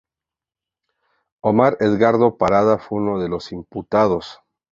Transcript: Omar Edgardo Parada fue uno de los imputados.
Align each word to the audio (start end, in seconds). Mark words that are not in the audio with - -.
Omar 1.41 1.77
Edgardo 1.79 2.35
Parada 2.35 2.79
fue 2.79 2.97
uno 2.97 3.19
de 3.19 3.29
los 3.29 3.51
imputados. 3.51 4.39